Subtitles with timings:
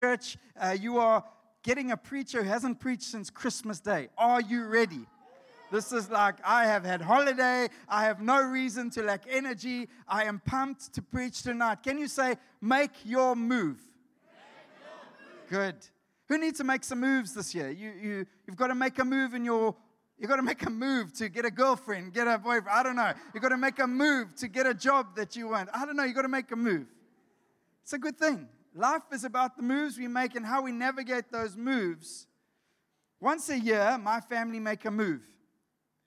[0.00, 1.22] church, uh, you are
[1.62, 4.08] getting a preacher who hasn't preached since Christmas Day.
[4.16, 5.06] Are you ready?
[5.70, 7.68] This is like, I have had holiday.
[7.86, 9.88] I have no reason to lack energy.
[10.08, 11.82] I am pumped to preach tonight.
[11.82, 13.78] Can you say, make your move?
[15.50, 15.76] Good.
[16.28, 17.70] Who needs to make some moves this year?
[17.70, 19.76] You, you, you've got to make a move in your
[20.18, 22.68] You've got to make a move to get a girlfriend, get a boyfriend.
[22.70, 23.10] I don't know.
[23.32, 25.70] You've got to make a move to get a job that you want.
[25.72, 26.04] I don't know.
[26.04, 26.86] You've got to make a move.
[27.82, 28.46] It's a good thing.
[28.74, 32.26] Life is about the moves we make and how we navigate those moves.
[33.20, 35.22] Once a year, my family make a move.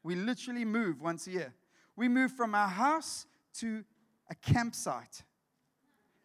[0.01, 1.53] We literally move once a year.
[1.95, 3.25] We move from our house
[3.59, 3.83] to
[4.29, 5.23] a campsite.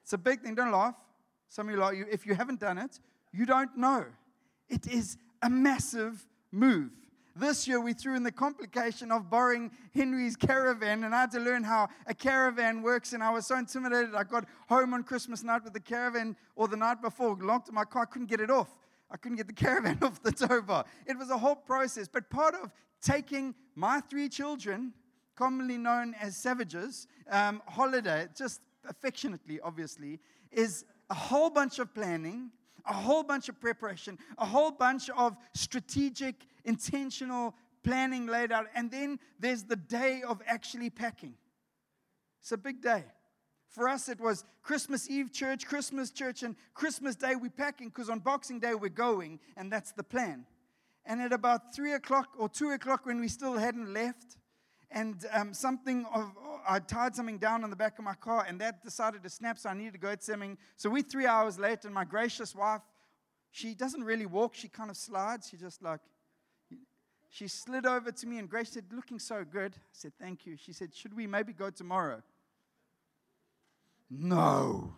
[0.02, 0.54] It's a big thing.
[0.54, 0.94] Don't laugh.
[1.48, 1.92] Some of you laugh.
[2.10, 2.98] If you haven't done it,
[3.32, 4.06] you don't know.
[4.68, 6.91] It is a massive move.
[7.38, 11.38] This year, we threw in the complication of borrowing Henry's caravan, and I had to
[11.38, 13.12] learn how a caravan works.
[13.12, 14.12] And I was so intimidated.
[14.16, 17.77] I got home on Christmas night with the caravan, or the night before, locked in
[17.77, 18.74] my car, couldn't get it off.
[19.09, 20.84] I couldn't get the caravan off the tow bar.
[21.06, 22.08] It was a whole process.
[22.08, 24.92] But part of taking my three children,
[25.36, 30.19] commonly known as savages, um, holiday, just affectionately, obviously,
[30.50, 32.50] is a whole bunch of planning,
[32.86, 38.66] a whole bunch of preparation, a whole bunch of strategic, intentional planning laid out.
[38.74, 41.34] And then there's the day of actually packing.
[42.40, 43.04] It's a big day.
[43.68, 48.08] For us, it was Christmas Eve church, Christmas church, and Christmas Day we're packing because
[48.08, 50.46] on Boxing Day we're going, and that's the plan.
[51.04, 54.36] And at about three o'clock or two o'clock, when we still hadn't left,
[54.91, 56.31] and um, something of
[56.69, 59.58] I tied something down on the back of my car, and that decided to snap,
[59.58, 60.58] so I needed to go at something.
[60.77, 62.83] So we three hours late, and my gracious wife,
[63.50, 65.48] she doesn't really walk; she kind of slides.
[65.50, 66.00] She just like
[67.30, 70.56] she slid over to me, and Grace said, "Looking so good." I said, "Thank you."
[70.56, 72.23] She said, "Should we maybe go tomorrow?"
[74.11, 74.95] No,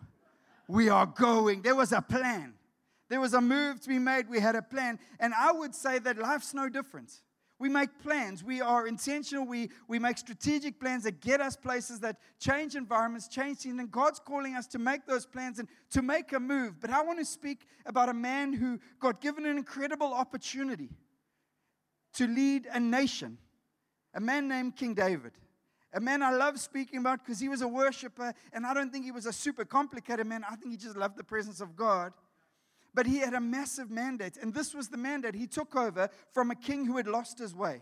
[0.67, 1.61] we are going.
[1.61, 2.53] There was a plan.
[3.09, 4.29] There was a move to be made.
[4.29, 4.97] We had a plan.
[5.19, 7.11] And I would say that life's no different.
[7.61, 8.43] We make plans.
[8.43, 9.45] We are intentional.
[9.45, 13.79] We, we make strategic plans that get us places that change environments, change things.
[13.79, 16.81] And God's calling us to make those plans and to make a move.
[16.81, 20.89] But I want to speak about a man who got given an incredible opportunity
[22.13, 23.37] to lead a nation,
[24.15, 25.33] a man named King David.
[25.93, 29.05] A man I love speaking about because he was a worshiper, and I don't think
[29.05, 30.43] he was a super complicated man.
[30.49, 32.11] I think he just loved the presence of God.
[32.93, 36.51] But he had a massive mandate, and this was the mandate he took over from
[36.51, 37.81] a king who had lost his way.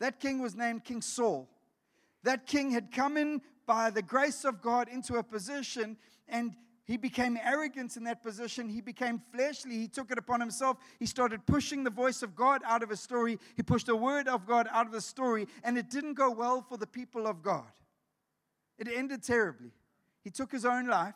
[0.00, 1.48] That king was named King Saul.
[2.24, 5.96] That king had come in by the grace of God into a position,
[6.28, 6.54] and
[6.84, 8.68] he became arrogant in that position.
[8.68, 9.76] He became fleshly.
[9.76, 10.76] He took it upon himself.
[10.98, 13.38] He started pushing the voice of God out of his story.
[13.56, 16.62] He pushed the word of God out of the story, and it didn't go well
[16.68, 17.66] for the people of God.
[18.78, 19.72] It ended terribly.
[20.22, 21.14] He took his own life,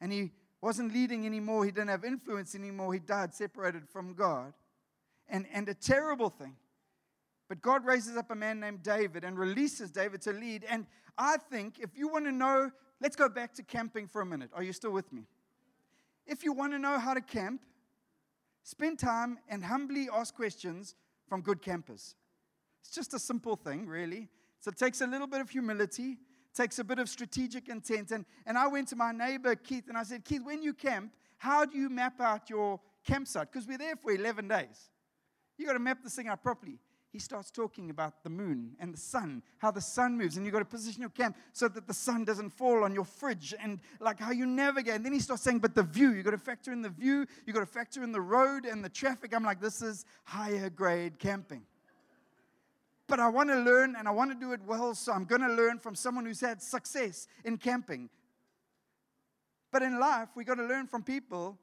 [0.00, 1.64] and he wasn't leading anymore.
[1.64, 2.92] He didn't have influence anymore.
[2.92, 4.52] He died separated from God.
[5.28, 6.56] And, and a terrible thing.
[7.48, 10.64] But God raises up a man named David and releases David to lead.
[10.68, 10.86] And
[11.16, 12.70] I think if you want to know,
[13.00, 14.50] let's go back to camping for a minute.
[14.54, 15.22] Are you still with me?
[16.26, 17.62] If you want to know how to camp,
[18.62, 20.94] spend time and humbly ask questions
[21.26, 22.14] from good campers.
[22.80, 24.28] It's just a simple thing, really.
[24.60, 26.18] So it takes a little bit of humility
[26.58, 28.10] takes a bit of strategic intent.
[28.10, 31.12] And, and I went to my neighbor, Keith, and I said, Keith, when you camp,
[31.38, 33.52] how do you map out your campsite?
[33.52, 34.90] Because we're there for 11 days.
[35.56, 36.78] You got to map this thing out properly.
[37.10, 40.52] He starts talking about the moon and the sun, how the sun moves, and you
[40.52, 43.80] got to position your camp so that the sun doesn't fall on your fridge, and
[43.98, 44.94] like how you navigate.
[44.94, 47.24] And then he starts saying, but the view, you got to factor in the view,
[47.46, 49.32] you got to factor in the road and the traffic.
[49.32, 51.62] I'm like, this is higher grade camping
[53.08, 55.40] but I want to learn and I want to do it well, so I'm going
[55.40, 58.10] to learn from someone who's had success in camping.
[59.72, 61.58] But in life, we got to learn from people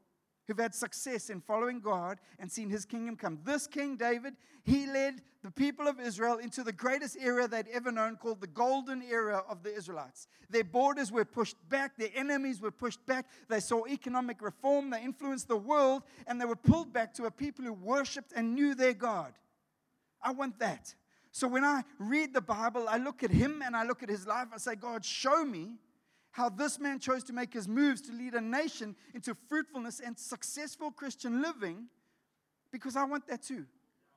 [0.47, 3.39] who've had success in following God and seen his kingdom come.
[3.43, 7.91] This King David, he led the people of Israel into the greatest era they'd ever
[7.91, 10.27] known, called the golden era of the Israelites.
[10.49, 13.27] Their borders were pushed back, their enemies were pushed back.
[13.49, 17.31] They saw economic reform, they influenced the world, and they were pulled back to a
[17.31, 19.33] people who worshiped and knew their God.
[20.21, 20.93] I want that.
[21.35, 24.25] So when I read the Bible, I look at him and I look at his
[24.25, 24.47] life.
[24.53, 25.73] I say, God, show me
[26.31, 30.17] how this man chose to make his moves to lead a nation into fruitfulness and
[30.17, 31.87] successful Christian living
[32.71, 33.65] because I want that too.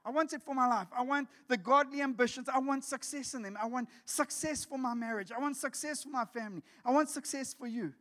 [0.05, 0.87] I want it for my life.
[0.97, 2.49] I want the godly ambitions.
[2.49, 3.59] I want success in them.
[3.61, 5.33] I want success for my marriage.
[5.37, 6.63] I want success for my family.
[6.85, 7.95] I want success for you.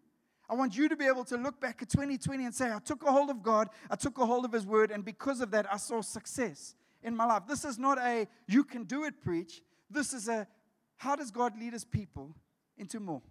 [0.47, 3.01] I want you to be able to look back at 2020 and say, I took
[3.01, 5.65] a hold of God, I took a hold of His word, and because of that,
[5.73, 6.75] I saw success
[7.07, 7.43] in my life.
[7.47, 9.61] This is not a you can do it preach.
[9.89, 10.47] This is a
[10.97, 12.35] how does God lead his people
[12.77, 13.21] into more?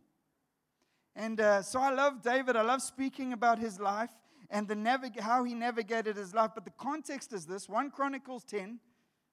[1.15, 2.57] And uh, so I love David.
[2.57, 4.11] I love speaking about his life.
[4.51, 6.53] and the navig- how he navigated his life.
[6.55, 8.79] But the context is this 1 Chronicles 10.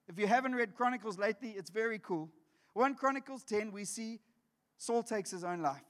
[0.08, 2.30] If you haven't read Chronicles lately, it's very cool.
[2.72, 4.20] 1 Chronicles 10, we see
[4.76, 5.84] Saul takes his own life.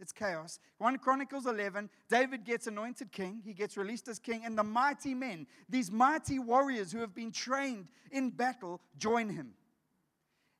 [0.00, 0.60] It's chaos.
[0.78, 3.42] 1 Chronicles 11, David gets anointed king.
[3.44, 7.32] He gets released as king, and the mighty men, these mighty warriors who have been
[7.32, 9.54] trained in battle, join him.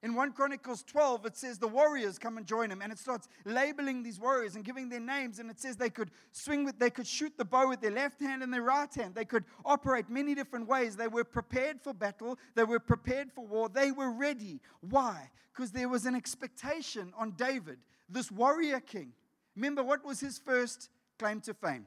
[0.00, 3.28] In 1 Chronicles 12, it says the warriors come and join him, and it starts
[3.44, 5.40] labeling these warriors and giving their names.
[5.40, 8.20] And it says they could swing with, they could shoot the bow with their left
[8.20, 9.16] hand and their right hand.
[9.16, 10.94] They could operate many different ways.
[10.94, 14.60] They were prepared for battle, they were prepared for war, they were ready.
[14.80, 15.30] Why?
[15.52, 19.12] Because there was an expectation on David, this warrior king.
[19.58, 20.88] Remember, what was his first
[21.18, 21.84] claim to fame?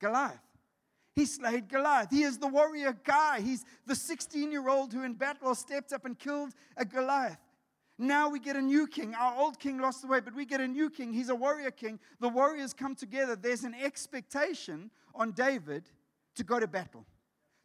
[0.00, 0.40] Goliath.
[1.14, 2.10] He slayed Goliath.
[2.10, 3.40] He is the warrior guy.
[3.40, 7.38] He's the 16 year old who in battle stepped up and killed a Goliath.
[7.98, 9.14] Now we get a new king.
[9.14, 11.12] Our old king lost the way, but we get a new king.
[11.12, 12.00] He's a warrior king.
[12.18, 13.36] The warriors come together.
[13.36, 15.84] There's an expectation on David
[16.34, 17.06] to go to battle,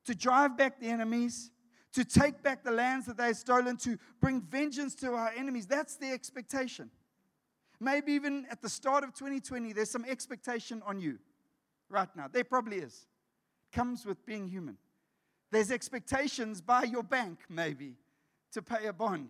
[0.06, 1.50] to drive back the enemies,
[1.94, 5.66] to take back the lands that they've stolen, to bring vengeance to our enemies.
[5.66, 6.92] That's the expectation.
[7.80, 11.20] Maybe even at the start of 2020, there's some expectation on you
[11.90, 12.28] right now.
[12.32, 13.06] There probably is
[13.72, 14.78] comes with being human.
[15.52, 17.96] There's expectations by your bank, maybe,
[18.54, 19.30] to pay a bond.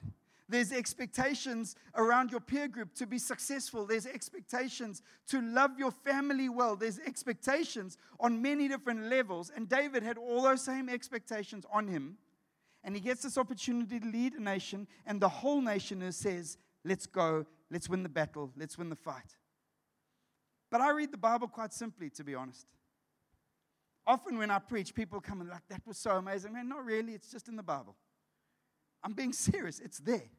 [0.49, 3.85] There's expectations around your peer group to be successful.
[3.85, 6.77] There's expectations to love your family well.
[6.77, 9.51] There's expectations on many different levels.
[9.53, 12.17] And David had all those same expectations on him.
[12.83, 17.05] And he gets this opportunity to lead a nation, and the whole nation says, Let's
[17.05, 19.35] go, let's win the battle, let's win the fight.
[20.69, 22.67] But I read the Bible quite simply, to be honest.
[24.05, 26.53] Often when I preach, people come and like, that was so amazing.
[26.53, 27.95] Man, not really, it's just in the Bible.
[29.03, 30.29] I'm being serious, it's there.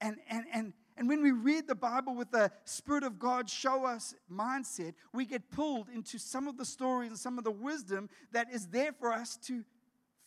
[0.00, 3.84] And, and, and, and when we read the Bible with the Spirit of God show
[3.84, 8.08] us mindset, we get pulled into some of the stories and some of the wisdom
[8.32, 9.64] that is there for us to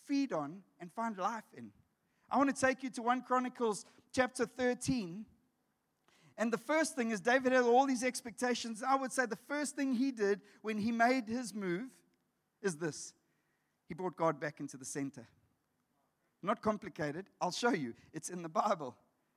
[0.06, 1.72] feed on and find life in.
[2.30, 5.26] I want to take you to 1 Chronicles chapter 13.
[6.38, 8.84] And the first thing is, David had all these expectations.
[8.88, 11.90] I would say the first thing he did when he made his move
[12.62, 13.14] is this
[13.88, 15.28] He brought God back into the center.
[16.42, 17.28] Not complicated.
[17.40, 17.94] I'll show you.
[18.14, 18.96] It's in the Bible.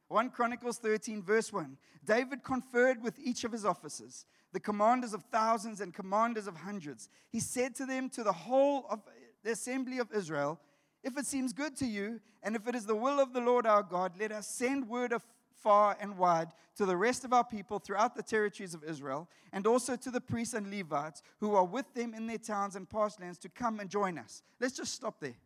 [0.09, 1.77] 1 Chronicles 13, verse 1.
[2.05, 7.09] David conferred with each of his officers, the commanders of thousands and commanders of hundreds.
[7.31, 9.01] He said to them, to the whole of
[9.43, 10.61] the assembly of Israel,
[11.03, 13.67] If it seems good to you, and if it is the will of the Lord
[13.67, 15.25] our God, let us send word of
[15.63, 19.67] far and wide to the rest of our people throughout the territories of Israel, and
[19.67, 22.87] also to the priests and Levites who are with them in their towns and
[23.21, 24.43] lands to come and join us.
[24.61, 25.37] Let's just stop there.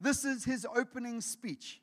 [0.00, 1.80] This is his opening speech.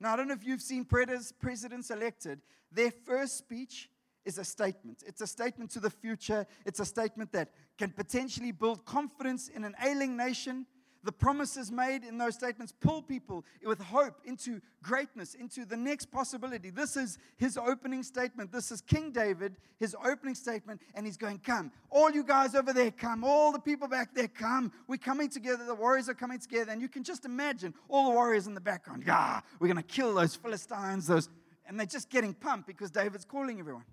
[0.00, 2.40] Now, I don't know if you've seen presidents elected,
[2.70, 3.90] their first speech
[4.24, 5.02] is a statement.
[5.06, 6.46] It's a statement to the future.
[6.66, 10.66] It's a statement that can potentially build confidence in an ailing nation
[11.08, 16.10] the promises made in those statements pull people with hope into greatness, into the next
[16.10, 16.68] possibility.
[16.68, 18.52] This is his opening statement.
[18.52, 21.72] This is King David, his opening statement, and he's going, Come.
[21.88, 23.24] All you guys over there, come.
[23.24, 24.70] All the people back there, come.
[24.86, 25.64] We're coming together.
[25.64, 26.72] The warriors are coming together.
[26.72, 29.04] And you can just imagine all the warriors in the background.
[29.06, 31.30] Yeah, we're going to kill those Philistines, those.
[31.66, 33.84] And they're just getting pumped because David's calling everyone.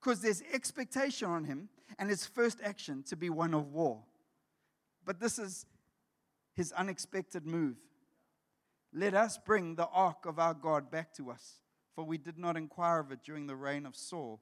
[0.00, 3.98] Because there's expectation on him and his first action to be one of war.
[5.04, 5.66] But this is
[6.54, 7.76] his unexpected move.
[8.92, 11.60] Let us bring the ark of our God back to us,
[11.94, 14.40] for we did not inquire of it during the reign of Saul.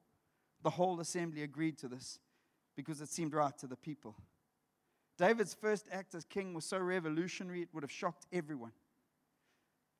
[0.62, 2.18] The whole assembly agreed to this
[2.76, 4.16] because it seemed right to the people.
[5.18, 8.72] David's first act as king was so revolutionary, it would have shocked everyone.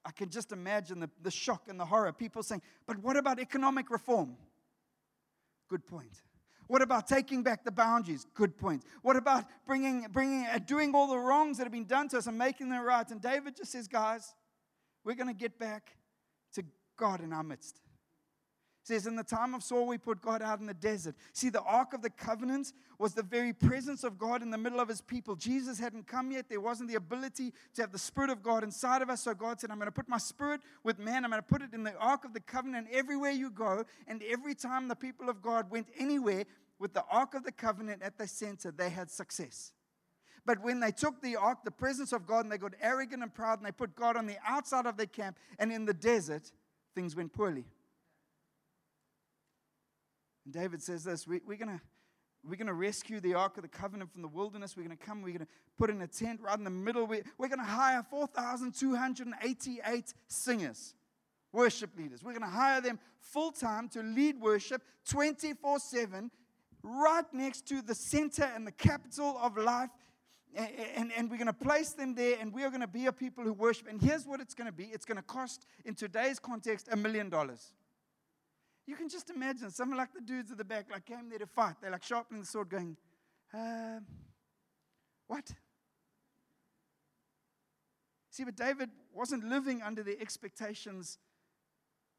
[0.04, 2.12] I can just imagine the, the shock and the horror.
[2.12, 4.36] People saying, But what about economic reform?
[5.68, 6.22] Good point.
[6.70, 8.28] What about taking back the boundaries?
[8.32, 8.84] Good point.
[9.02, 12.28] What about bringing, bringing, uh, doing all the wrongs that have been done to us
[12.28, 13.10] and making them right?
[13.10, 14.36] And David just says, guys,
[15.02, 15.96] we're going to get back
[16.54, 16.62] to
[16.96, 17.80] God in our midst.
[18.86, 21.14] He says, in the time of Saul, we put God out in the desert.
[21.32, 24.80] See, the Ark of the Covenant was the very presence of God in the middle
[24.80, 25.36] of his people.
[25.36, 26.48] Jesus hadn't come yet.
[26.48, 29.22] There wasn't the ability to have the Spirit of God inside of us.
[29.22, 31.24] So God said, I'm going to put my Spirit with man.
[31.24, 33.84] I'm going to put it in the Ark of the Covenant everywhere you go.
[34.06, 36.44] And every time the people of God went anywhere,
[36.80, 39.72] with the Ark of the Covenant at the center, they had success.
[40.46, 43.32] But when they took the ark, the presence of God, and they got arrogant and
[43.32, 46.50] proud, and they put God on the outside of their camp and in the desert,
[46.94, 47.66] things went poorly.
[50.46, 51.80] And David says this we, are going to
[52.42, 54.74] we're going to rescue the Ark of the Covenant from the wilderness.
[54.74, 55.20] We're going to come.
[55.20, 57.06] We're going to put in a tent right in the middle.
[57.06, 60.94] We're, we're going to hire 4,288 singers,
[61.52, 62.24] worship leaders.
[62.24, 66.30] We're going to hire them full time to lead worship 24 7
[66.82, 69.90] right next to the center and the capital of life.
[70.54, 73.06] And, and, and we're going to place them there, and we are going to be
[73.06, 73.86] a people who worship.
[73.88, 76.96] And here's what it's going to be it's going to cost, in today's context, a
[76.96, 77.72] million dollars.
[78.86, 81.46] You can just imagine someone like the dudes at the back, like came there to
[81.46, 81.76] fight.
[81.80, 82.96] They're like sharpening the sword, going,
[83.54, 84.00] uh,
[85.28, 85.52] What?
[88.30, 91.18] See, but David wasn't living under the expectations,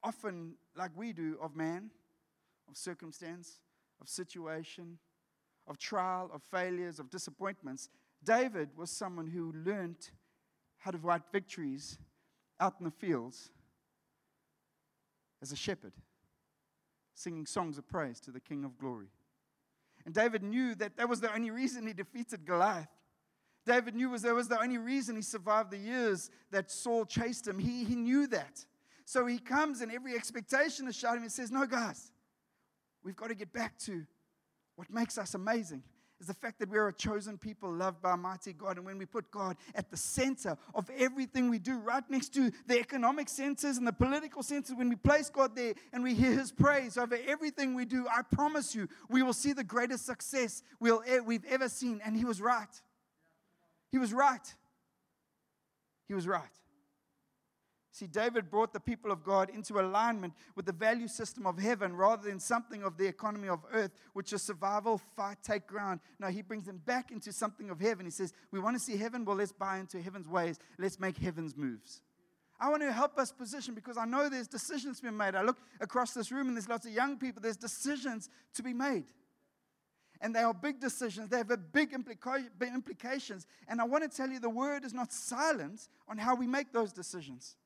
[0.04, 1.90] often like we do, of man,
[2.70, 3.60] of circumstance,
[4.02, 4.98] of situation,
[5.68, 7.90] of trial, of failures, of disappointments.
[8.24, 10.10] David was someone who learned
[10.80, 11.98] how to write victories
[12.60, 13.52] out in the fields
[15.42, 15.94] as a shepherd,
[17.14, 19.08] singing songs of praise to the King of glory.
[20.06, 22.88] And David knew that that was the only reason he defeated Goliath.
[23.66, 27.48] David knew was that was the only reason he survived the years that Saul chased
[27.48, 27.60] him.
[27.60, 28.66] He, he knew that.
[29.06, 32.11] So he comes and every expectation is shouting and says, No, guys,
[33.04, 34.06] we've got to get back to
[34.76, 35.84] what makes us amazing
[36.22, 38.78] is the fact that we're a chosen people loved by mighty God.
[38.78, 42.52] And when we put God at the center of everything we do, right next to
[42.68, 46.32] the economic centers and the political centers, when we place God there and we hear
[46.32, 50.62] His praise over everything we do, I promise you, we will see the greatest success
[50.80, 52.00] we'll, we've ever seen.
[52.06, 52.82] And He was right.
[53.92, 54.56] He was right.
[56.08, 56.44] He was right.
[57.94, 61.94] See, David brought the people of God into alignment with the value system of heaven
[61.94, 66.00] rather than something of the economy of earth, which is survival, fight, take ground.
[66.18, 68.06] Now he brings them back into something of heaven.
[68.06, 69.26] He says, We want to see heaven?
[69.26, 70.58] Well, let's buy into heaven's ways.
[70.80, 72.02] Let's make heaven's moves.
[72.62, 75.36] I want to help us position because I know there's decisions to be made.
[75.36, 78.74] I look across this room and there's lots of young people, there's decisions to be
[78.74, 79.06] made.
[80.22, 83.48] And they are big decisions, they have big implica- implications.
[83.68, 86.72] And I want to tell you the word is not silent on how we make
[86.72, 87.58] those decisions.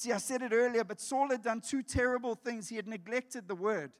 [0.00, 2.70] See, I said it earlier, but Saul had done two terrible things.
[2.70, 3.92] He had neglected the word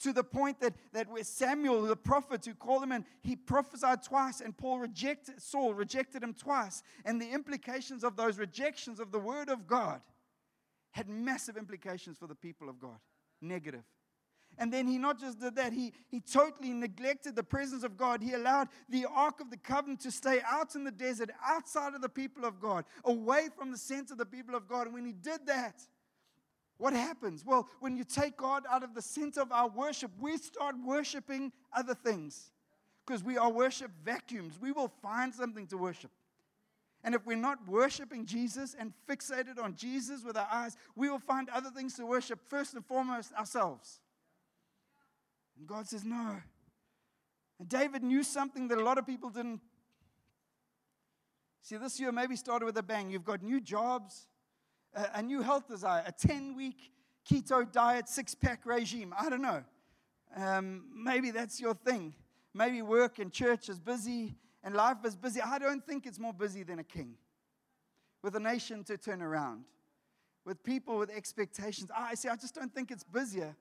[0.00, 4.02] to the point that, that where Samuel, the prophet who called him in, he prophesied
[4.02, 6.82] twice, and Paul rejected Saul, rejected him twice.
[7.04, 10.00] And the implications of those rejections of the word of God
[10.90, 12.98] had massive implications for the people of God.
[13.40, 13.84] Negative.
[14.58, 18.22] And then he not just did that, he, he totally neglected the presence of God.
[18.22, 22.00] He allowed the Ark of the Covenant to stay out in the desert, outside of
[22.00, 24.86] the people of God, away from the center of the people of God.
[24.86, 25.82] And when he did that,
[26.78, 27.44] what happens?
[27.44, 31.52] Well, when you take God out of the center of our worship, we start worshiping
[31.72, 32.50] other things
[33.06, 34.58] because we are worship vacuums.
[34.60, 36.10] We will find something to worship.
[37.04, 41.20] And if we're not worshiping Jesus and fixated on Jesus with our eyes, we will
[41.20, 44.00] find other things to worship, first and foremost, ourselves.
[45.58, 46.36] And God says, No.
[47.58, 49.60] And David knew something that a lot of people didn't.
[51.62, 53.10] See, this year maybe started with a bang.
[53.10, 54.28] You've got new jobs,
[54.94, 56.92] a, a new health desire, a 10 week
[57.28, 59.14] keto diet, six pack regime.
[59.18, 59.64] I don't know.
[60.36, 62.14] Um, maybe that's your thing.
[62.54, 65.40] Maybe work and church is busy and life is busy.
[65.40, 67.14] I don't think it's more busy than a king
[68.22, 69.64] with a nation to turn around,
[70.44, 71.90] with people with expectations.
[71.96, 73.56] I see, I just don't think it's busier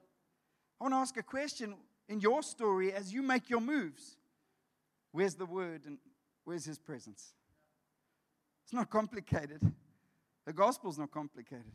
[0.80, 1.76] I want to ask a question
[2.10, 4.18] in your story as you make your moves.
[5.12, 5.98] Where's the word and
[6.44, 7.34] where's his presence?
[8.64, 9.62] It's not complicated.
[10.46, 11.72] The gospel's not complicated.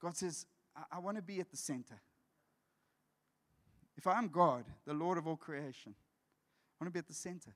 [0.00, 2.00] God says, I, I want to be at the center.
[3.96, 7.54] If I'm God, the Lord of all creation, I want to be at the center.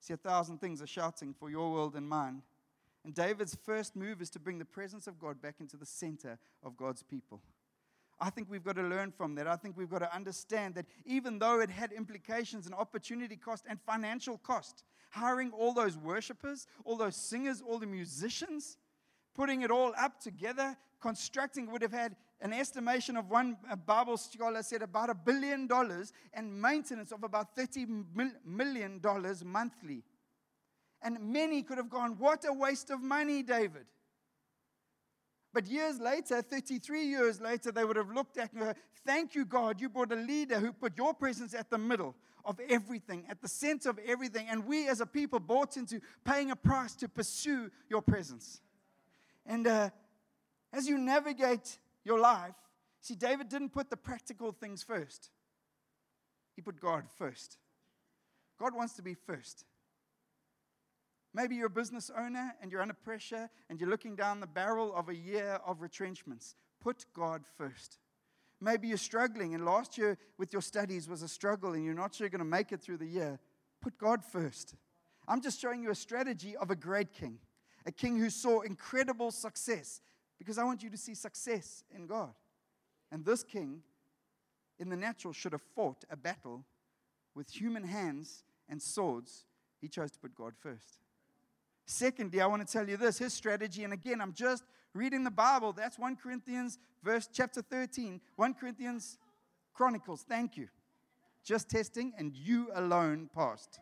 [0.00, 2.42] See, a thousand things are shouting for your world and mine.
[3.04, 6.38] And David's first move is to bring the presence of God back into the center
[6.64, 7.40] of God's people.
[8.22, 9.48] I think we've got to learn from that.
[9.48, 13.64] I think we've got to understand that even though it had implications and opportunity cost
[13.68, 18.78] and financial cost, hiring all those worshipers, all those singers, all the musicians,
[19.34, 24.62] putting it all up together, constructing would have had an estimation of one Bible scholar
[24.62, 28.04] said about a billion dollars and maintenance of about $30
[28.44, 29.00] million
[29.44, 30.04] monthly.
[31.02, 33.86] And many could have gone, What a waste of money, David.
[35.52, 39.80] But years later, 33 years later, they would have looked at her, thank you, God,
[39.80, 43.48] you brought a leader who put your presence at the middle of everything, at the
[43.48, 44.46] center of everything.
[44.48, 48.60] And we as a people bought into paying a price to pursue your presence.
[49.44, 49.90] And uh,
[50.72, 52.54] as you navigate your life,
[53.00, 55.30] see, David didn't put the practical things first,
[56.56, 57.58] he put God first.
[58.58, 59.64] God wants to be first.
[61.34, 64.94] Maybe you're a business owner and you're under pressure and you're looking down the barrel
[64.94, 66.56] of a year of retrenchments.
[66.80, 67.98] Put God first.
[68.60, 72.14] Maybe you're struggling and last year with your studies was a struggle and you're not
[72.14, 73.40] sure you're going to make it through the year.
[73.80, 74.74] Put God first.
[75.26, 77.38] I'm just showing you a strategy of a great king,
[77.86, 80.00] a king who saw incredible success
[80.38, 82.34] because I want you to see success in God.
[83.10, 83.82] And this king
[84.78, 86.64] in the natural should have fought a battle
[87.34, 89.44] with human hands and swords,
[89.80, 91.01] he chose to put God first.
[91.86, 95.30] Secondly, I want to tell you this his strategy, and again, I'm just reading the
[95.30, 95.72] Bible.
[95.72, 98.20] That's 1 Corinthians, verse chapter 13.
[98.36, 99.18] 1 Corinthians
[99.74, 100.24] Chronicles.
[100.28, 100.68] Thank you.
[101.44, 103.80] Just testing, and you alone passed.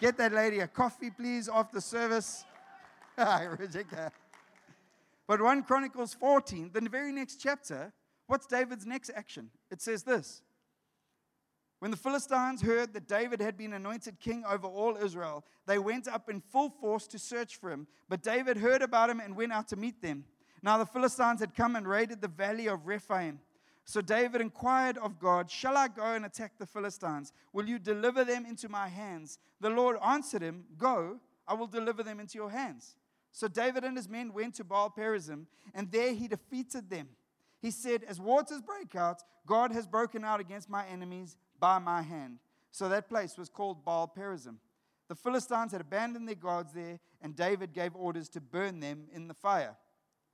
[0.00, 2.44] Get that lady a coffee, please, after service.
[3.16, 3.46] Ah,
[5.28, 7.92] but 1 Chronicles 14, the very next chapter,
[8.26, 9.50] what's David's next action?
[9.70, 10.42] It says this
[11.84, 16.08] when the Philistines heard that David had been anointed king over all Israel, they went
[16.08, 17.86] up in full force to search for him.
[18.08, 20.24] But David heard about him and went out to meet them.
[20.62, 23.38] Now the Philistines had come and raided the valley of Rephaim.
[23.84, 27.34] So David inquired of God, Shall I go and attack the Philistines?
[27.52, 29.38] Will you deliver them into my hands?
[29.60, 32.96] The Lord answered him, Go, I will deliver them into your hands.
[33.30, 37.10] So David and his men went to Baal Perazim, and there he defeated them.
[37.60, 42.02] He said, As waters break out, God has broken out against my enemies by my
[42.02, 42.36] hand.
[42.72, 44.56] So that place was called Baal Perazim.
[45.08, 49.28] The Philistines had abandoned their gods there, and David gave orders to burn them in
[49.28, 49.74] the fire.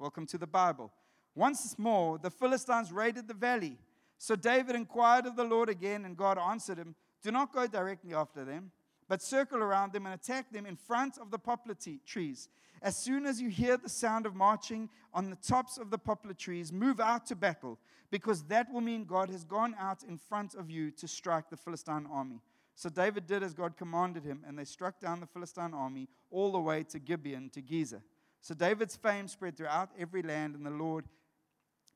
[0.01, 0.91] Welcome to the Bible.
[1.37, 3.79] Once more, the Philistines raided the valley.
[4.19, 8.13] So David inquired of the Lord again, and God answered him Do not go directly
[8.13, 8.73] after them,
[9.11, 12.49] but circle around them and attack them in front of the poplar t- trees.
[12.81, 16.33] As soon as you hear the sound of marching on the tops of the poplar
[16.33, 17.77] trees, move out to battle,
[18.13, 21.57] because that will mean God has gone out in front of you to strike the
[21.57, 22.41] Philistine army.
[22.77, 26.53] So David did as God commanded him, and they struck down the Philistine army all
[26.53, 28.03] the way to Gibeon to Gezer.
[28.41, 31.05] So David's fame spread throughout every land, and the Lord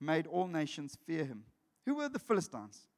[0.00, 1.44] made all nations fear him.
[1.86, 2.88] Who were the Philistines?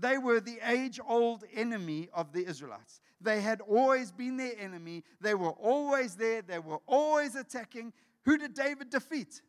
[0.00, 3.00] They were the age old enemy of the Israelites.
[3.20, 5.04] They had always been their enemy.
[5.20, 6.40] They were always there.
[6.40, 7.92] They were always attacking.
[8.24, 9.42] Who did David defeat?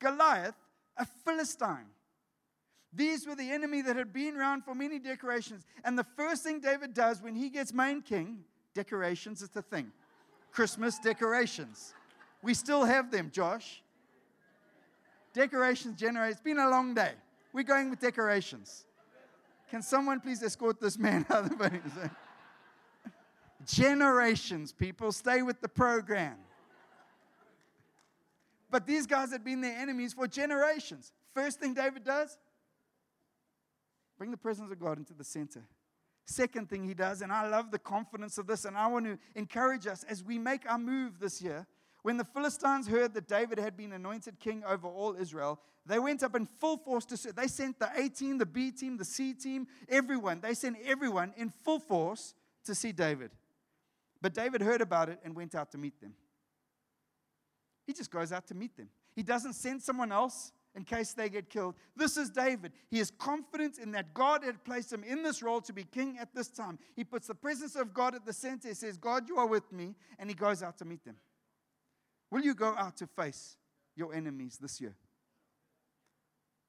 [0.00, 0.56] Goliath,
[0.96, 1.86] a Philistine.
[2.92, 5.64] These were the enemy that had been around for many decorations.
[5.84, 8.40] And the first thing David does when he gets main king,
[8.74, 9.92] decorations is the thing.
[10.50, 11.94] Christmas decorations.
[12.42, 13.82] We still have them, Josh.
[15.32, 16.32] Decorations generate.
[16.32, 17.12] It's been a long day.
[17.52, 18.84] We're going with decorations.
[19.72, 21.80] Can someone please escort this man out of the building?
[23.64, 26.36] Generations, people, stay with the program.
[28.70, 31.10] But these guys had been their enemies for generations.
[31.34, 32.36] First thing David does,
[34.18, 35.62] bring the presence of God into the center.
[36.26, 39.18] Second thing he does, and I love the confidence of this, and I want to
[39.34, 41.66] encourage us as we make our move this year.
[42.02, 46.22] When the Philistines heard that David had been anointed king over all Israel, they went
[46.22, 47.30] up in full force to see.
[47.30, 50.40] they sent the A team, the B team, the C team, everyone.
[50.40, 52.34] They sent everyone in full force
[52.64, 53.30] to see David.
[54.20, 56.14] But David heard about it and went out to meet them.
[57.86, 58.88] He just goes out to meet them.
[59.14, 61.74] He doesn't send someone else in case they get killed.
[61.96, 62.72] This is David.
[62.88, 66.16] He is confident in that God had placed him in this role to be king
[66.18, 66.78] at this time.
[66.94, 68.68] He puts the presence of God at the center.
[68.68, 69.94] He says, God, you are with me.
[70.18, 71.16] And he goes out to meet them.
[72.32, 73.58] Will you go out to face
[73.94, 74.96] your enemies this year?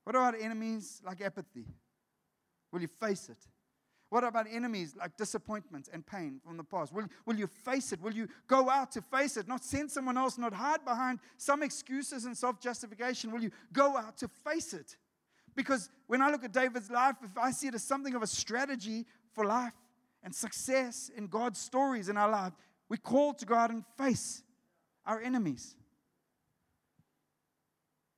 [0.04, 1.66] What about enemies like apathy?
[2.70, 3.38] Will you face it?
[4.10, 6.92] What about enemies like disappointment and pain from the past?
[6.92, 8.02] Will, will you face it?
[8.02, 9.48] Will you go out to face it?
[9.48, 13.32] Not send someone else, not hide behind some excuses and self justification.
[13.32, 14.98] Will you go out to face it?
[15.56, 18.28] Because when I look at David's life, if I see it as something of a
[18.28, 19.72] strategy for life
[20.24, 22.52] and success in God's stories in our life,
[22.90, 24.44] we call to God and face
[25.06, 25.76] our enemies.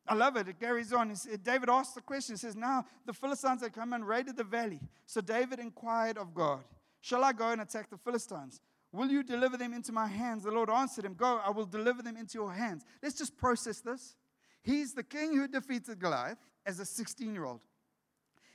[0.08, 0.48] I love it.
[0.48, 1.14] It carries on.
[1.44, 2.36] David asks the question.
[2.36, 4.80] He says, Now the Philistines had come and raided the valley.
[5.06, 6.64] So David inquired of God,
[7.02, 8.62] Shall I go and attack the Philistines?
[8.92, 10.44] Will you deliver them into my hands?
[10.44, 12.84] The Lord answered him, Go, I will deliver them into your hands.
[13.04, 14.16] Let's just process this.
[14.64, 17.62] He's the king who defeated Goliath as a 16 year old.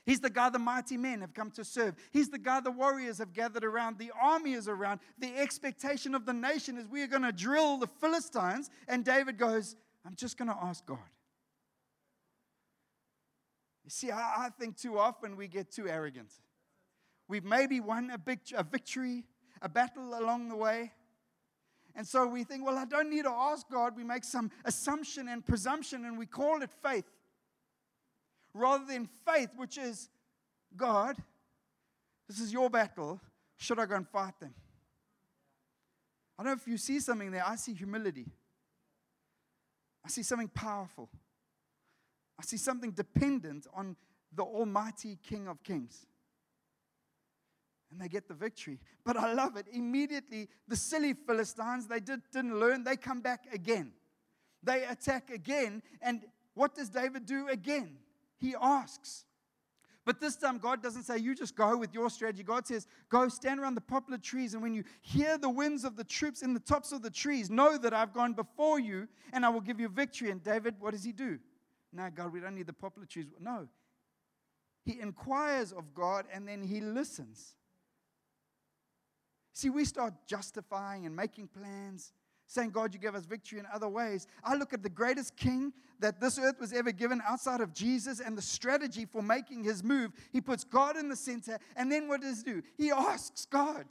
[0.05, 1.95] He's the guy the mighty men have come to serve.
[2.11, 3.99] He's the guy the warriors have gathered around.
[3.99, 4.99] The army is around.
[5.19, 8.71] The expectation of the nation is we are going to drill the Philistines.
[8.87, 10.97] And David goes, I'm just going to ask God.
[13.83, 16.31] You see, I, I think too often we get too arrogant.
[17.27, 19.25] We've maybe won a, big, a victory,
[19.61, 20.93] a battle along the way.
[21.95, 23.95] And so we think, well, I don't need to ask God.
[23.95, 27.05] We make some assumption and presumption and we call it faith
[28.53, 30.09] rather than faith, which is
[30.75, 31.17] God,
[32.27, 33.19] this is your battle.
[33.57, 34.53] Should I go and fight them?
[36.37, 37.45] I don't know if you see something there.
[37.45, 38.25] I see humility.
[40.03, 41.09] I see something powerful.
[42.39, 43.95] I see something dependent on
[44.33, 46.07] the Almighty King of Kings.
[47.91, 48.79] And they get the victory.
[49.05, 49.67] But I love it.
[49.71, 53.91] Immediately, the silly Philistines, they did, didn't learn, they come back again.
[54.63, 55.83] They attack again.
[56.01, 56.21] And
[56.53, 57.97] what does David do again?
[58.41, 59.25] He asks
[60.03, 62.41] But this time, God doesn't say, you just go with your strategy.
[62.41, 65.95] God says, go stand around the poplar trees, and when you hear the winds of
[65.95, 69.45] the troops in the tops of the trees, know that I've gone before you and
[69.45, 70.31] I will give you victory.
[70.31, 71.37] And David, what does he do?
[71.93, 73.27] No, God, we don't need the poplar trees.
[73.39, 73.67] No.
[74.83, 77.53] He inquires of God and then he listens.
[79.53, 82.11] See, we start justifying and making plans
[82.51, 84.27] saying, God, you give us victory in other ways.
[84.43, 88.19] I look at the greatest king that this earth was ever given outside of Jesus
[88.19, 90.11] and the strategy for making his move.
[90.33, 92.61] He puts God in the center, and then what does he do?
[92.77, 93.85] He asks God.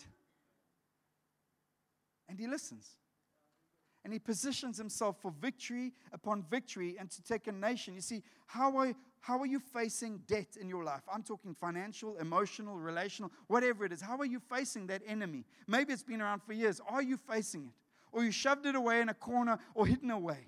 [2.29, 2.97] And he listens.
[4.05, 7.95] And he positions himself for victory upon victory and to take a nation.
[7.95, 11.03] You see, how are, how are you facing debt in your life?
[11.13, 14.03] I'm talking financial, emotional, relational, whatever it is.
[14.03, 15.45] How are you facing that enemy?
[15.67, 16.81] Maybe it's been around for years.
[16.87, 17.80] Are you facing it?
[18.13, 20.47] Or you shoved it away in a corner or hidden away.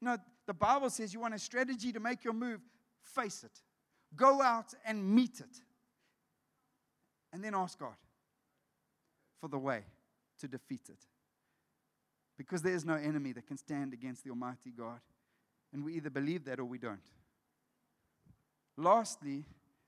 [0.00, 2.60] No, the Bible says you want a strategy to make your move,
[3.02, 3.62] face it.
[4.16, 5.60] Go out and meet it.
[7.32, 7.94] And then ask God
[9.40, 9.82] for the way
[10.40, 11.06] to defeat it.
[12.36, 15.00] Because there is no enemy that can stand against the Almighty God.
[15.72, 17.00] And we either believe that or we don't.
[18.76, 19.44] Lastly,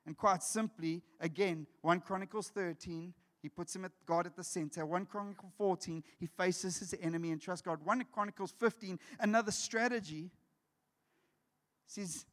[0.07, 3.13] and quite simply, again, 1 Chronicles 13,
[3.45, 4.87] he puts him at God at the center.
[4.87, 7.79] 1 Chronicles 14, he faces his enemy and trusts God.
[7.85, 10.31] 1 Chronicles 15, another strategy
[11.85, 12.25] says,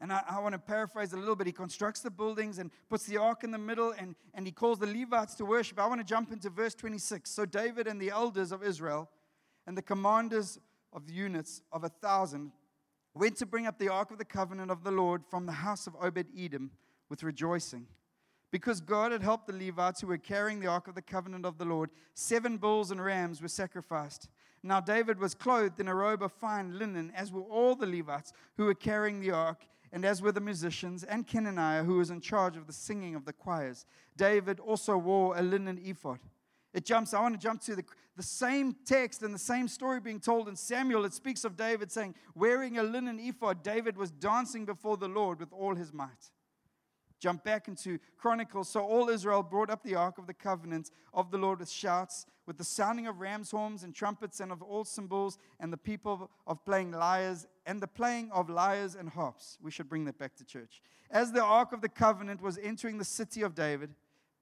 [0.00, 1.46] and I, I want to paraphrase a little bit.
[1.46, 4.80] He constructs the buildings and puts the ark in the middle, and, and he calls
[4.80, 5.78] the Levites to worship.
[5.78, 7.30] I want to jump into verse 26.
[7.30, 9.08] So David and the elders of Israel
[9.64, 10.58] and the commanders
[10.92, 12.50] of the units of a thousand
[13.14, 15.86] went to bring up the ark of the covenant of the Lord from the house
[15.86, 16.72] of Obed Edom
[17.08, 17.86] with rejoicing.
[18.56, 21.58] Because God had helped the Levites who were carrying the ark of the covenant of
[21.58, 24.30] the Lord, seven bulls and rams were sacrificed.
[24.62, 28.32] Now David was clothed in a robe of fine linen, as were all the Levites
[28.56, 32.22] who were carrying the ark, and as were the musicians, and Kenaniah, who was in
[32.22, 33.84] charge of the singing of the choirs.
[34.16, 36.20] David also wore a linen ephod.
[36.72, 37.84] It jumps, I want to jump to the,
[38.16, 41.04] the same text and the same story being told in Samuel.
[41.04, 45.40] It speaks of David saying, Wearing a linen ephod, David was dancing before the Lord
[45.40, 46.30] with all his might.
[47.18, 48.68] Jump back into Chronicles.
[48.68, 52.26] So all Israel brought up the ark of the covenant of the Lord with shouts,
[52.46, 56.30] with the sounding of ram's horns and trumpets and of all cymbals, and the people
[56.46, 59.58] of playing lyres and the playing of lyres and harps.
[59.62, 60.82] We should bring that back to church.
[61.10, 63.94] As the ark of the covenant was entering the city of David,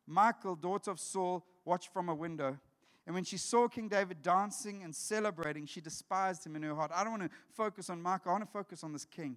[0.06, 2.58] Michal, daughter of Saul, watched from a window.
[3.06, 6.90] And when she saw King David dancing and celebrating, she despised him in her heart.
[6.94, 8.30] I don't want to focus on Michal.
[8.30, 9.36] I want to focus on this king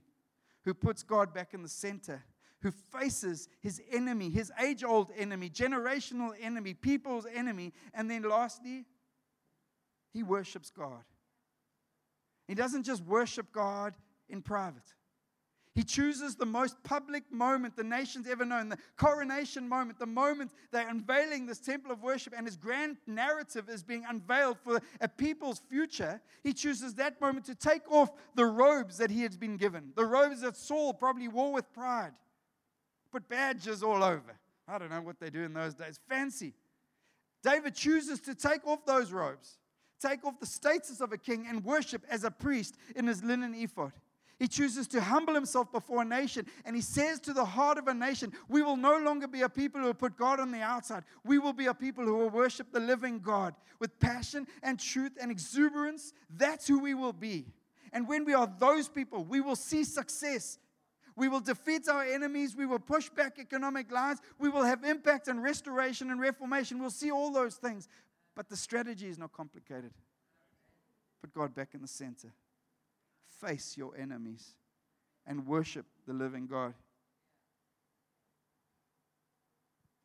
[0.64, 2.24] who puts God back in the center
[2.62, 7.74] who faces his enemy, his age old enemy, generational enemy, people's enemy.
[7.94, 8.86] And then lastly,
[10.14, 11.04] he worships God.
[12.48, 13.94] He doesn't just worship God
[14.30, 14.94] in private.
[15.76, 20.52] He chooses the most public moment the nation's ever known, the coronation moment, the moment
[20.72, 25.08] they're unveiling this temple of worship and his grand narrative is being unveiled for a
[25.08, 26.20] people's future.
[26.42, 30.06] He chooses that moment to take off the robes that he had been given, the
[30.06, 32.14] robes that Saul probably wore with pride
[33.12, 34.38] put badges all over.
[34.68, 36.00] I don't know what they do in those days.
[36.10, 36.54] Fancy.
[37.44, 39.58] David chooses to take off those robes,
[40.02, 43.54] take off the status of a king, and worship as a priest in his linen
[43.56, 43.94] ephod.
[44.40, 47.88] He chooses to humble himself before a nation, and he says to the heart of
[47.88, 51.04] a nation, We will no longer be a people who put God on the outside.
[51.24, 55.14] We will be a people who will worship the living God with passion and truth
[55.20, 56.14] and exuberance.
[56.30, 57.48] That's who we will be.
[57.94, 60.60] And when we are those people, we will see success
[61.18, 62.56] we will defeat our enemies.
[62.56, 64.20] We will push back economic lines.
[64.38, 66.80] We will have impact and restoration and reformation.
[66.80, 67.88] We'll see all those things.
[68.36, 69.92] But the strategy is not complicated.
[71.20, 72.32] Put God back in the center.
[73.42, 74.54] Face your enemies
[75.26, 76.76] and worship the living God.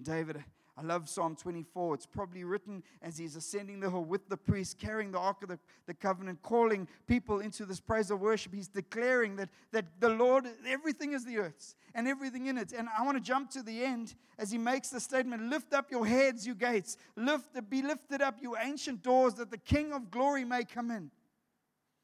[0.00, 0.42] David
[0.74, 1.94] I love Psalm 24.
[1.94, 5.50] It's probably written as he's ascending the hill with the priest, carrying the Ark of
[5.50, 8.54] the, the Covenant, calling people into this praise of worship.
[8.54, 12.72] He's declaring that, that the Lord, everything is the earth's and everything in it.
[12.72, 15.90] And I want to jump to the end as he makes the statement Lift up
[15.90, 16.96] your heads, you gates.
[17.16, 21.10] Lift, be lifted up, you ancient doors, that the King of glory may come in.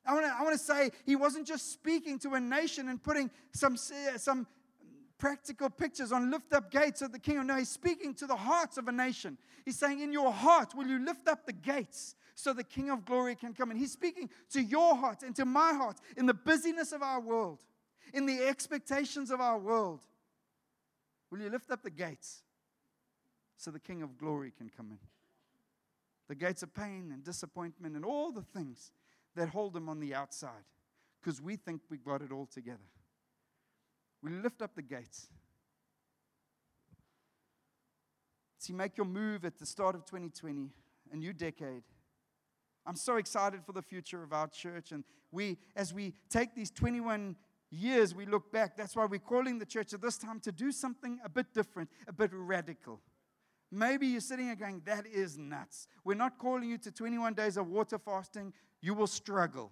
[0.04, 3.02] I want, to, I want to say he wasn't just speaking to a nation and
[3.02, 4.46] putting some, some
[5.18, 7.48] practical pictures on lift up gates of the kingdom.
[7.48, 9.36] No, he's speaking to the hearts of a nation.
[9.64, 13.04] He's saying, In your heart, will you lift up the gates so the King of
[13.04, 13.76] glory can come in?
[13.76, 17.58] He's speaking to your heart and to my heart in the busyness of our world,
[18.14, 20.00] in the expectations of our world.
[21.30, 22.42] Will you lift up the gates
[23.56, 24.98] so the King of glory can come in?
[26.28, 28.92] The gates of pain and disappointment and all the things
[29.34, 30.64] that hold him on the outside
[31.20, 32.78] because we think we've got it all together.
[34.22, 35.28] We lift up the gates.
[38.58, 40.70] See, make your move at the start of 2020,
[41.12, 41.82] a new decade.
[42.84, 44.92] I'm so excited for the future of our church.
[44.92, 47.36] And we, as we take these 21
[47.70, 48.76] years, we look back.
[48.76, 51.90] That's why we're calling the church at this time to do something a bit different,
[52.08, 53.00] a bit radical.
[53.70, 55.86] Maybe you're sitting here going, that is nuts.
[56.02, 58.54] We're not calling you to 21 days of water fasting.
[58.80, 59.70] You will struggle.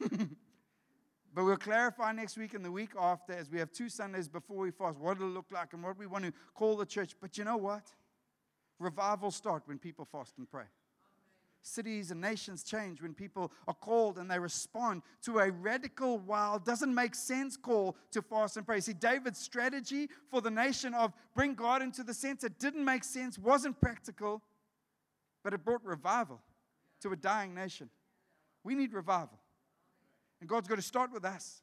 [1.34, 4.58] but we'll clarify next week and the week after as we have two Sundays before
[4.58, 7.16] we fast what it'll look like and what we want to call the church.
[7.20, 7.82] But you know what?
[8.78, 10.66] Revival start when people fast and pray.
[11.60, 16.64] Cities and nations change when people are called and they respond to a radical, wild,
[16.64, 18.80] doesn't make sense call to fast and pray.
[18.80, 23.38] See, David's strategy for the nation of bring God into the center didn't make sense,
[23.38, 24.42] wasn't practical,
[25.42, 26.40] but it brought revival
[27.00, 27.88] to a dying nation.
[28.62, 29.38] We need revival.
[30.44, 31.62] And God's got to start with us.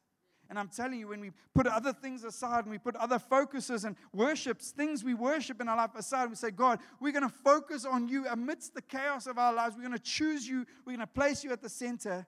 [0.50, 3.86] And I'm telling you, when we put other things aside and we put other focuses
[3.86, 7.30] and worships, things we worship in our life aside, we say, God, we're going to
[7.30, 9.76] focus on you amidst the chaos of our lives.
[9.76, 10.66] We're going to choose you.
[10.84, 12.26] We're going to place you at the center.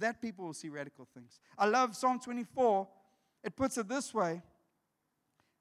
[0.00, 1.38] That people will see radical things.
[1.56, 2.88] I love Psalm 24.
[3.44, 4.42] It puts it this way.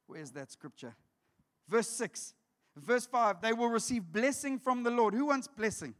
[0.07, 0.95] Where's that scripture?
[1.69, 2.33] Verse 6.
[2.75, 5.13] Verse 5 They will receive blessing from the Lord.
[5.13, 5.93] Who wants blessing?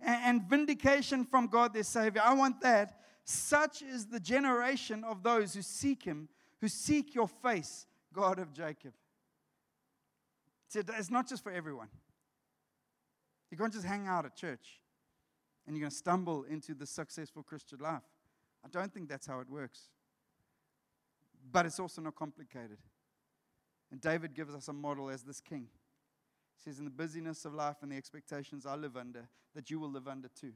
[0.00, 2.22] And vindication from God, their Savior.
[2.24, 2.94] I want that.
[3.30, 6.30] Such is the generation of those who seek him,
[6.62, 8.94] who seek your face, God of Jacob.
[10.74, 11.88] It's not just for everyone.
[13.50, 14.80] You can't just hang out at church
[15.66, 18.00] and you're going to stumble into the successful Christian life.
[18.64, 19.90] I don't think that's how it works.
[21.52, 22.78] But it's also not complicated.
[23.90, 25.66] And David gives us a model as this king.
[26.56, 29.78] He says, In the busyness of life and the expectations I live under, that you
[29.78, 30.54] will live under too.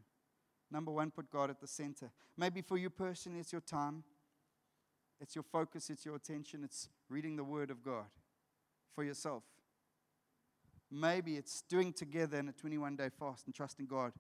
[0.72, 2.10] Number one, put God at the center.
[2.36, 4.04] Maybe for you personally, it's your time,
[5.20, 8.06] it's your focus, it's your attention, it's reading the Word of God
[8.94, 9.42] for yourself.
[10.90, 14.12] Maybe it's doing together in a 21 day fast and trusting God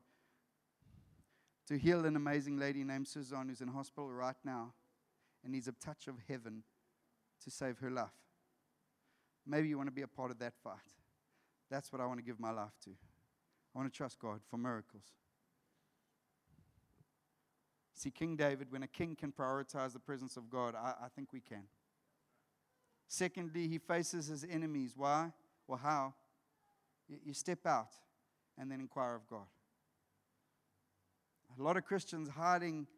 [1.68, 4.74] to heal an amazing lady named Suzanne who's in hospital right now
[5.42, 6.64] and needs a touch of heaven
[7.42, 8.08] to save her life.
[9.46, 10.76] Maybe you want to be a part of that fight.
[11.70, 12.90] That's what I want to give my life to.
[12.90, 15.04] I want to trust God for miracles.
[18.02, 21.32] See, King David, when a king can prioritize the presence of God, I, I think
[21.32, 21.62] we can.
[23.06, 24.94] Secondly, he faces his enemies.
[24.96, 25.30] Why?
[25.68, 26.12] Well, how?
[27.08, 27.94] You, you step out
[28.58, 29.46] and then inquire of God.
[31.56, 32.88] A lot of Christians hiding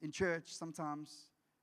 [0.00, 1.14] in church sometimes,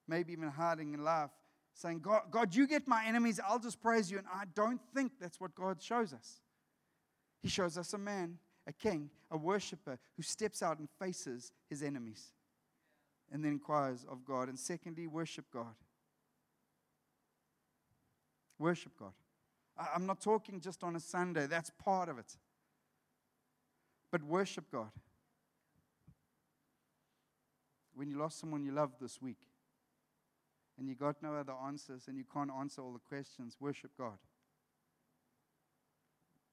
[0.08, 1.32] maybe even hiding in life,
[1.74, 4.20] saying, God, God, you get my enemies, I'll just praise you.
[4.20, 6.42] And I don't think that's what God shows us.
[7.42, 11.84] He shows us a man a king, a worshiper who steps out and faces his
[11.84, 12.34] enemies
[13.32, 14.48] and then inquires of God.
[14.48, 15.76] And secondly, worship God.
[18.60, 19.14] Worship God.
[19.94, 22.38] I'm not talking just on a Sunday, that's part of it.
[24.12, 24.92] But worship God.
[27.96, 29.48] When you lost someone you loved this week
[30.78, 34.18] and you got no other answers and you can't answer all the questions, worship God.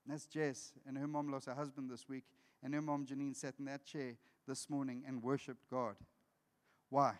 [0.06, 2.24] That's Jess, and her mom lost her husband this week,
[2.62, 4.16] and her mom Janine sat in that chair
[4.48, 5.94] this morning and worshipped God.
[6.88, 7.14] Why?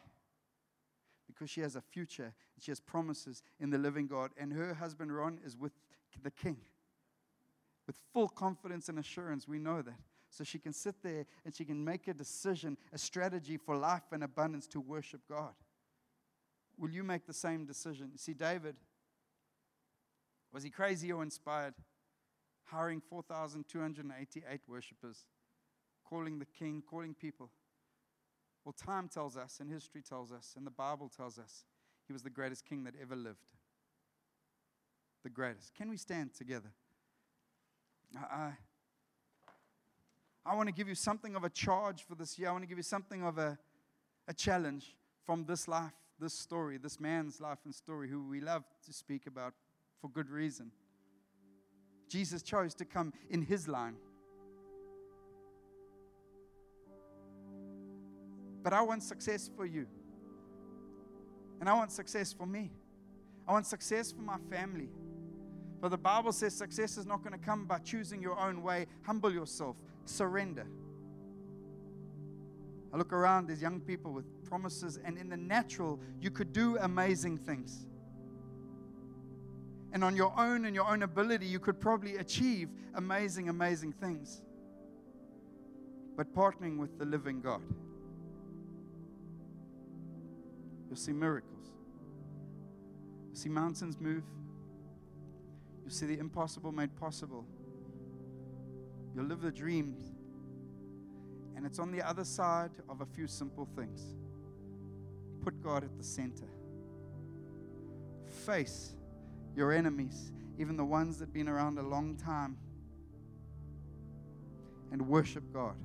[1.27, 5.15] Because she has a future, she has promises in the living God, and her husband
[5.15, 5.73] Ron is with
[6.23, 6.57] the King.
[7.87, 9.99] With full confidence and assurance, we know that.
[10.31, 14.05] So she can sit there and she can make a decision, a strategy for life
[14.13, 15.55] and abundance to worship God.
[16.79, 18.13] Will you make the same decision?
[18.17, 18.77] See, David,
[20.53, 21.75] was he crazy or inspired?
[22.71, 25.25] Hiring 4,288 worshippers,
[26.09, 27.51] calling the king, calling people.
[28.65, 31.65] Well, time tells us, and history tells us, and the Bible tells us,
[32.07, 33.39] he was the greatest king that ever lived.
[35.23, 35.75] The greatest.
[35.75, 36.71] Can we stand together?
[38.17, 38.53] I,
[40.45, 42.49] I want to give you something of a charge for this year.
[42.49, 43.59] I want to give you something of a,
[44.27, 48.65] a challenge from this life, this story, this man's life and story, who we love
[48.87, 49.55] to speak about
[50.01, 50.73] for good reason.
[52.11, 53.95] Jesus chose to come in his line.
[58.63, 59.87] But I want success for you.
[61.61, 62.73] And I want success for me.
[63.47, 64.89] I want success for my family.
[65.81, 68.87] But the Bible says success is not going to come by choosing your own way.
[69.03, 70.67] Humble yourself, surrender.
[72.93, 76.77] I look around, there's young people with promises, and in the natural, you could do
[76.79, 77.87] amazing things
[79.93, 84.43] and on your own and your own ability, you could probably achieve amazing, amazing things.
[86.17, 87.63] But partnering with the living God,
[90.87, 91.71] you'll see miracles.
[93.29, 94.23] You'll see mountains move.
[95.83, 97.45] You'll see the impossible made possible.
[99.15, 100.13] You'll live the dreams.
[101.57, 104.15] And it's on the other side of a few simple things.
[105.43, 106.49] Put God at the center.
[108.47, 108.95] Face
[109.57, 112.57] your enemies, even the ones that have been around a long time,
[114.93, 115.77] and worship God.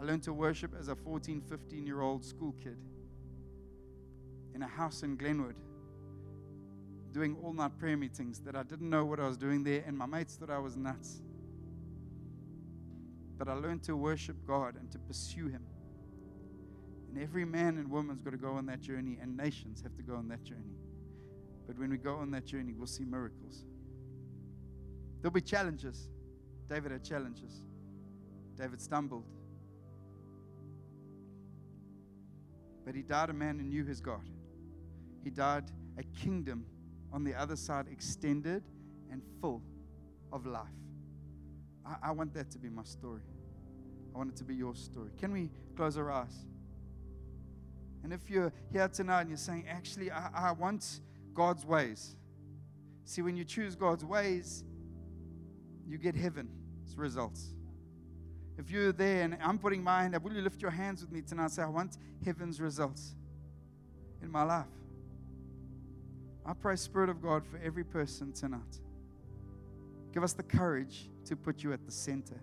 [0.00, 2.78] I learned to worship as a 14, 15 year old school kid
[4.54, 5.56] in a house in Glenwood,
[7.12, 9.96] doing all night prayer meetings that I didn't know what I was doing there, and
[9.96, 11.22] my mates thought I was nuts.
[13.38, 15.62] But I learned to worship God and to pursue Him.
[17.10, 20.02] And every man and woman's got to go on that journey, and nations have to
[20.02, 20.76] go on that journey.
[21.66, 23.64] But when we go on that journey, we'll see miracles.
[25.20, 26.08] There'll be challenges.
[26.68, 27.62] David had challenges.
[28.56, 29.24] David stumbled.
[32.84, 34.22] But he died a man who knew his God.
[35.24, 35.64] He died
[35.98, 36.64] a kingdom
[37.12, 38.62] on the other side, extended
[39.10, 39.62] and full
[40.32, 40.68] of life.
[41.84, 43.22] I, I want that to be my story.
[44.14, 45.10] I want it to be your story.
[45.18, 46.46] Can we close our eyes?
[48.02, 51.00] And if you're here tonight and you're saying, actually, I, I want
[51.34, 52.16] God's ways.
[53.04, 54.64] See, when you choose God's ways,
[55.86, 57.54] you get heaven's results.
[58.58, 61.10] If you're there and I'm putting my hand up, will you lift your hands with
[61.10, 61.50] me tonight?
[61.50, 63.14] Say, I want heaven's results
[64.22, 64.66] in my life.
[66.44, 68.80] I pray, Spirit of God, for every person tonight.
[70.12, 72.40] Give us the courage to put you at the center,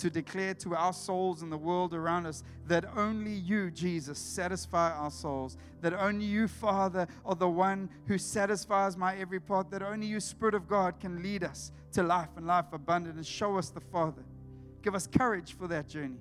[0.00, 4.92] to declare to our souls and the world around us that only you, Jesus, satisfy
[4.92, 9.82] our souls, that only you, Father, are the one who satisfies my every part, that
[9.82, 13.58] only you, Spirit of God, can lead us to life and life abundant and show
[13.58, 14.22] us the Father.
[14.82, 16.20] Give us courage for that journey.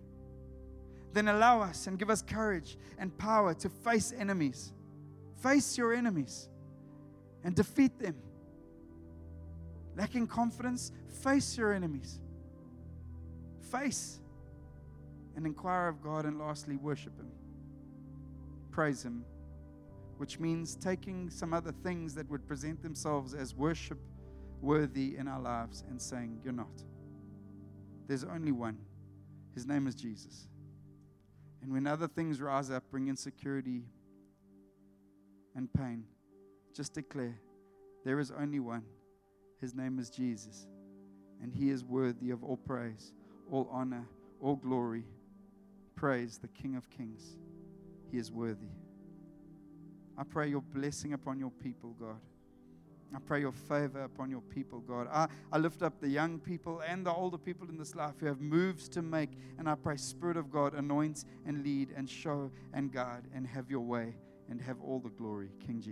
[1.14, 4.74] Then allow us and give us courage and power to face enemies.
[5.42, 6.50] Face your enemies
[7.46, 8.16] and defeat them.
[9.96, 10.92] Lacking confidence,
[11.24, 12.20] face your enemies.
[13.72, 14.20] Face
[15.36, 17.32] and inquire of God, and lastly, worship Him.
[18.72, 19.24] Praise Him,
[20.18, 24.00] which means taking some other things that would present themselves as worship
[24.62, 26.84] worthy in our lives and saying, You're not.
[28.08, 28.78] There's only one.
[29.54, 30.48] His name is Jesus.
[31.62, 33.84] And when other things rise up, bring insecurity
[35.56, 36.06] and pain,
[36.74, 37.40] just declare
[38.06, 38.84] there is only one.
[39.60, 40.68] His name is Jesus.
[41.42, 43.14] And he is worthy of all praise,
[43.52, 44.08] all honor,
[44.42, 45.04] all glory.
[45.96, 47.38] Praise the King of Kings.
[48.12, 48.70] He is worthy.
[50.18, 52.20] I pray your blessing upon your people, God.
[53.16, 55.08] I pray your favor upon your people, God.
[55.12, 58.28] I, I lift up the young people and the older people in this life who
[58.28, 59.32] have moves to make.
[59.58, 63.72] And I pray, Spirit of God, anoint and lead and show and guide and have
[63.72, 64.14] your way
[64.50, 65.88] and have all the glory, King Jesus.